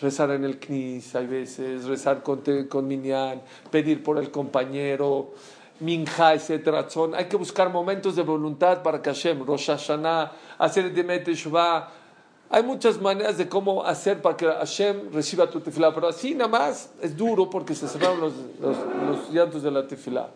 [0.00, 3.42] Rezar en el knis, hay veces, rezar con, con minyan,
[3.72, 5.32] pedir por el compañero,
[5.80, 6.86] minja, etcétera.
[7.14, 11.88] Hay que buscar momentos de voluntad para que Hashem, Rosh Hashanah, hacer Demet Teshuvah.
[12.50, 16.48] Hay muchas maneras de cómo hacer para que Hashem reciba tu tefilá, pero así nada
[16.48, 20.30] más es duro porque se cerraron los, los, llantos de la tefilá.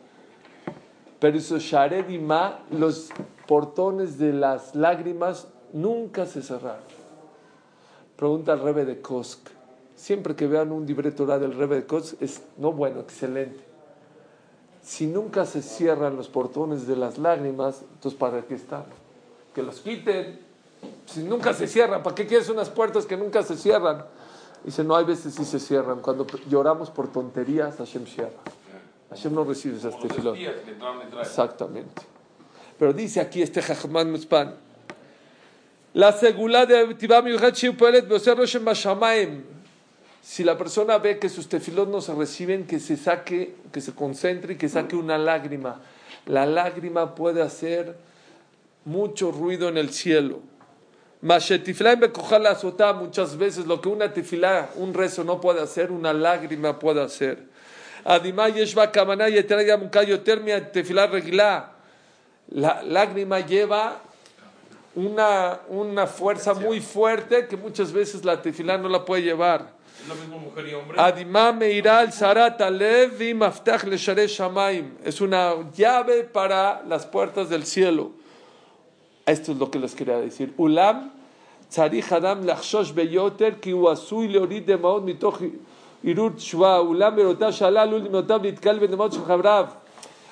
[1.19, 3.09] Pero eso, Shared Ma, los
[3.47, 6.85] portones de las lágrimas nunca se cerraron.
[8.17, 9.49] Pregunta al Rebe de Kosk.
[9.97, 13.72] Siempre que vean un libre Torah del Rebe de Kosk, es no bueno, excelente.
[14.83, 18.85] Si nunca se cierran los portones de las lágrimas, entonces ¿para qué están?
[19.55, 20.41] Que los quiten.
[21.07, 24.05] Si nunca se cierran, ¿para qué quieres unas puertas que nunca se cierran?
[24.65, 26.01] Dice, no, hay veces sí se cierran.
[26.01, 28.31] Cuando lloramos por tonterías, Hashem cierra.
[29.11, 30.37] Hashem no recibe esas tefilot.
[31.21, 32.03] Exactamente.
[32.79, 34.55] Pero dice aquí este Jajman Muspan.
[35.95, 39.45] La segula de Tibam Beoser Roshem Bashamaim.
[40.23, 43.93] Si la persona ve que sus tefilot no se reciben, que se saque, que se
[43.93, 45.81] concentre y que saque una lágrima.
[46.27, 47.97] La lágrima puede hacer
[48.85, 50.39] mucho ruido en el cielo.
[51.21, 51.49] Muchas
[53.37, 57.51] veces lo que una tefilá, un rezo no puede hacer, una lágrima puede hacer.
[62.49, 64.01] La lágrima lleva
[64.95, 69.82] una, una fuerza muy fuerte que muchas veces la tefilá no la puede llevar.
[70.03, 70.09] Es
[73.21, 74.97] y maftach le shamaim.
[75.05, 78.11] Es una llave para las puertas del cielo.
[79.25, 80.53] Esto es lo que les quería decir.
[80.57, 81.13] Ulam
[82.95, 85.41] beyoter ki hu asui leorid demaot mitoch
[86.03, 86.83] irut shva.
[86.83, 89.69] Ulam berotav shalal ul dimotav litkal benemot shel chavrav.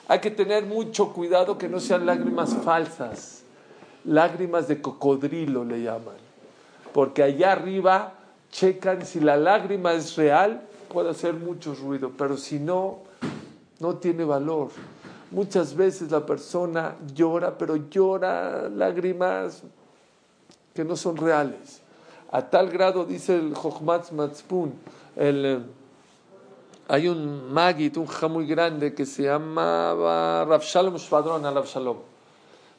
[0.09, 3.45] Hay que tener mucho cuidado que no sean lágrimas falsas.
[4.05, 6.17] Lágrimas de cocodrilo le llaman.
[6.93, 8.20] Porque allá arriba
[8.51, 12.99] checan si la lágrima es real, puede hacer mucho ruido, pero si no,
[13.79, 14.71] no tiene valor.
[15.31, 19.63] Muchas veces la persona llora, pero llora lágrimas
[20.75, 21.81] que no son reales.
[22.33, 24.73] A tal grado, dice el Jochmatz Matzpun,
[25.17, 25.61] el, eh,
[26.89, 31.99] hay un Magid, un ja muy grande que se llamaba Rav Shalom Shvadron Rav Shalom.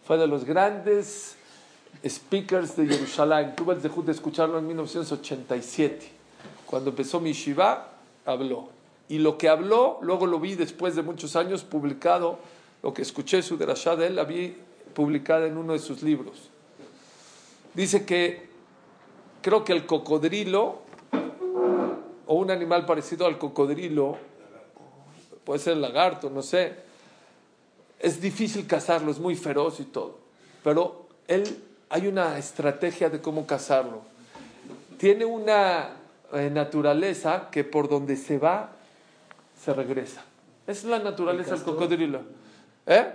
[0.03, 1.37] Fue de los grandes
[2.05, 3.55] speakers de Jerusalén.
[3.55, 6.11] Tuve el dejud de escucharlo en 1987.
[6.65, 7.93] Cuando empezó mi Shiva,
[8.25, 8.69] habló.
[9.09, 12.39] Y lo que habló, luego lo vi después de muchos años publicado,
[12.81, 14.55] lo que escuché su derashá de él, la vi
[14.93, 16.49] publicada en uno de sus libros.
[17.73, 18.49] Dice que
[19.41, 20.79] creo que el cocodrilo,
[22.27, 24.17] o un animal parecido al cocodrilo,
[25.43, 26.75] puede ser el lagarto, no sé,
[27.99, 30.19] es difícil cazarlo, es muy feroz y todo.
[30.63, 31.43] Pero él,
[31.91, 34.01] hay una estrategia de cómo cazarlo.
[34.97, 35.89] Tiene una
[36.33, 38.69] eh, naturaleza que por donde se va,
[39.61, 40.21] se regresa.
[40.65, 42.21] Esa es la naturaleza del cocodrilo.
[42.87, 43.05] ¿Eh?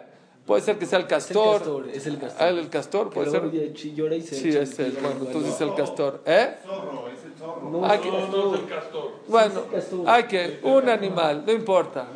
[0.45, 1.59] Puede ser que sea el castor.
[1.59, 2.43] castor, es el castor.
[2.43, 3.45] Ah, el castor, puede ser.
[3.53, 5.24] y se Sí, es el, bueno, bueno.
[5.27, 6.22] entonces es el castor.
[6.27, 6.55] ¿Eh?
[6.66, 9.11] No, Ah, no, que- no, No es el castor.
[9.27, 12.07] Bueno, el hay que, un animal, no importa.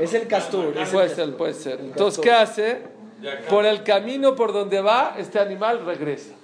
[0.00, 0.76] Es el castor.
[0.76, 1.26] es el Puede castor.
[1.26, 1.80] ser, puede ser.
[1.80, 2.20] El Entonces.
[2.22, 2.91] ¿qué hace?
[3.48, 6.34] Por el camino por donde va, este animal regresa.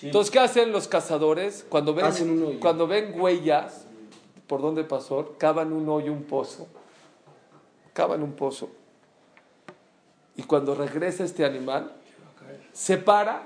[0.00, 1.66] Entonces, ¿qué hacen los cazadores?
[1.68, 3.84] Cuando ven, un cuando ven huellas
[4.46, 6.68] por donde pasó, cavan un hoyo, un pozo.
[7.92, 8.70] Cavan un pozo.
[10.36, 11.92] Y cuando regresa este animal,
[12.72, 13.42] se para,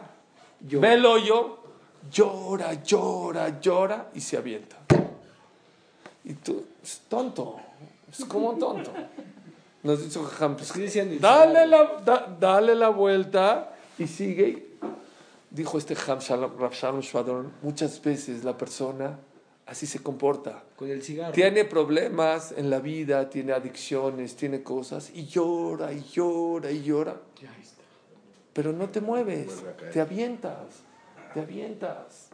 [0.60, 1.58] ve el hoyo,
[2.10, 4.76] llora, llora, llora y se avienta.
[6.24, 7.56] Y tú, es tonto,
[8.10, 8.92] es como un tonto.
[9.83, 10.72] Nos dice Jajam, pues,
[11.20, 14.68] dale, la, da- dale la vuelta y sigue.
[15.51, 19.18] Dijo este Jajam Shalom- Rav Shalom Shvadron, muchas veces la persona
[19.66, 20.62] así se comporta.
[20.76, 21.33] Con el cigarro.
[21.33, 27.16] Tiene problemas en la vida, tiene adicciones, tiene cosas y llora y llora y llora.
[28.53, 29.49] Pero no te mueves,
[29.93, 30.57] te avientas,
[31.35, 32.28] te avientas.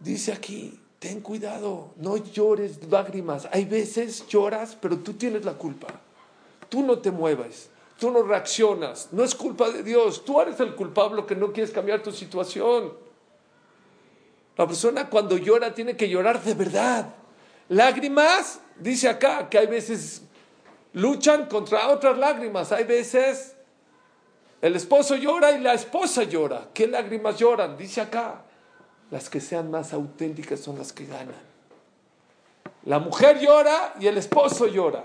[0.00, 3.46] Dice aquí, ten cuidado, no llores lágrimas.
[3.52, 6.00] Hay veces lloras, pero tú tienes la culpa.
[6.72, 7.68] Tú no te mueves,
[7.98, 9.10] tú no reaccionas.
[9.12, 12.94] No es culpa de Dios, tú eres el culpable que no quieres cambiar tu situación.
[14.56, 17.14] La persona cuando llora tiene que llorar de verdad.
[17.68, 20.22] Lágrimas, dice acá, que hay veces
[20.94, 22.72] luchan contra otras lágrimas.
[22.72, 23.54] Hay veces
[24.62, 26.70] el esposo llora y la esposa llora.
[26.72, 27.76] ¿Qué lágrimas lloran?
[27.76, 28.44] Dice acá.
[29.10, 31.34] Las que sean más auténticas son las que ganan.
[32.86, 35.04] La mujer llora y el esposo llora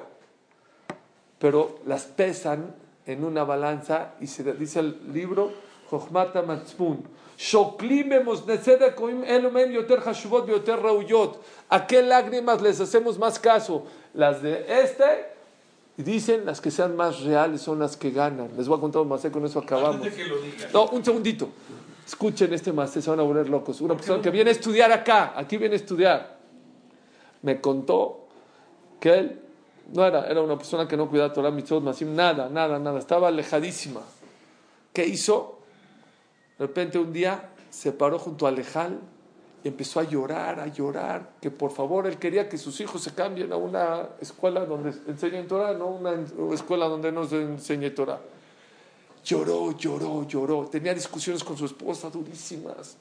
[1.40, 2.74] pero las pesan
[3.06, 5.52] en una balanza y se dice el libro
[5.90, 7.04] Jochmata Matzpun.
[11.70, 13.86] ¿A qué lágrimas les hacemos más caso?
[14.14, 15.38] Las de este,
[15.98, 18.50] y dicen las que sean más reales son las que ganan.
[18.58, 20.08] Les voy a contar un masé, con eso acabamos.
[20.74, 21.50] No, un segundito.
[22.06, 23.82] Escuchen este masé, se van a volver locos.
[23.82, 26.38] Una persona que viene a estudiar acá, aquí viene a estudiar,
[27.42, 28.28] me contó
[29.00, 29.42] que él
[29.94, 33.30] no era, era una persona que no cuidaba Torah, mitzvot, masim, nada, nada, nada, estaba
[33.30, 34.02] alejadísima.
[34.94, 35.60] ¿Qué hizo?
[36.58, 39.00] De repente un día se paró junto al lejal
[39.64, 43.14] y empezó a llorar, a llorar, que por favor él quería que sus hijos se
[43.14, 46.14] cambien a una escuela donde enseñen Torah, no una
[46.54, 48.20] escuela donde no se enseñe Torah.
[49.24, 50.68] Lloró, lloró, lloró.
[50.68, 52.98] Tenía discusiones con su esposa durísimas.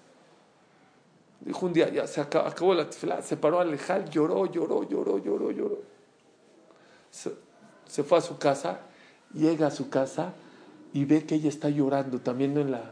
[1.40, 5.18] Dijo un día, ya se acabó, la tefilá, se paró al lejal, lloró, lloró, lloró,
[5.18, 5.95] lloró, lloró.
[7.16, 7.32] Se,
[7.86, 8.80] se fue a su casa,
[9.32, 10.34] llega a su casa
[10.92, 12.82] y ve que ella está llorando también en la...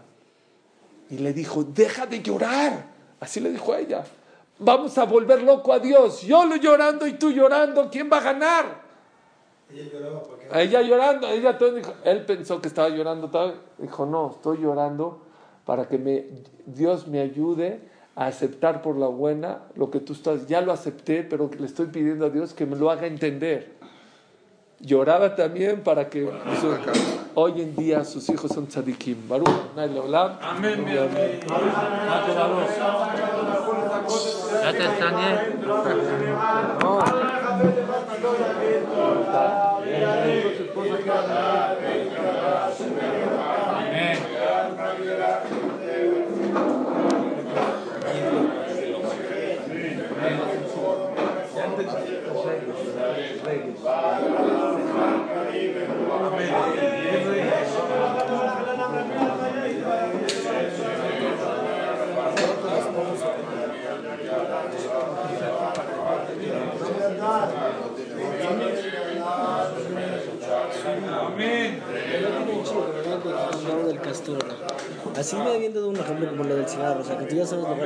[1.10, 2.86] Y le dijo, deja de llorar.
[3.20, 4.04] Así le dijo a ella.
[4.58, 6.22] Vamos a volver loco a Dios.
[6.22, 7.90] Yo lo llorando y tú llorando.
[7.90, 8.84] ¿Quién va a ganar?
[9.70, 13.60] Ella lloraba porque A ella llorando, ella todo dijo, él pensó que estaba llorando, tal,
[13.78, 15.22] dijo, no, estoy llorando
[15.64, 16.26] para que me,
[16.66, 17.80] Dios me ayude
[18.14, 21.86] a aceptar por la buena lo que tú estás, ya lo acepté, pero le estoy
[21.86, 23.72] pidiendo a Dios que me lo haga entender.
[24.84, 26.28] Lloraba también para que
[26.60, 26.76] su-
[27.34, 29.28] hoy en día sus hijos son tzadikim.
[29.28, 30.32] Baruch, Adonai Leolam.
[30.42, 31.40] Amén, mi amén.
[34.62, 35.38] Ya te extrañé.
[43.76, 44.18] Amén.
[75.16, 77.00] Así me habían dado un ejemplo como lo del cigarro.
[77.00, 77.76] O sea, que tú ya sabes lo